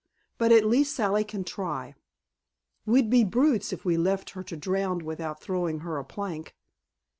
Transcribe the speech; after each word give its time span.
But 0.39 0.51
at 0.51 0.65
least 0.65 0.95
Sally 0.95 1.23
can 1.23 1.43
try. 1.43 1.93
We'd 2.87 3.07
be 3.11 3.23
brutes 3.23 3.71
if 3.71 3.85
we 3.85 3.97
left 3.97 4.31
her 4.31 4.41
to 4.45 4.57
drown 4.57 5.05
without 5.05 5.41
throwing 5.41 5.81
her 5.81 5.99
a 5.99 6.03
plank." 6.03 6.55